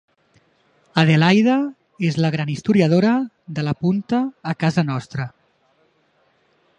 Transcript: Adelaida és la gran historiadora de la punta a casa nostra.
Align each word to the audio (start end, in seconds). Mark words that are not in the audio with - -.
Adelaida 1.01 1.57
és 2.07 2.17
la 2.25 2.31
gran 2.37 2.51
historiadora 2.53 3.13
de 3.59 3.67
la 3.69 3.75
punta 3.85 4.23
a 4.53 4.57
casa 4.65 4.89
nostra. 4.91 5.31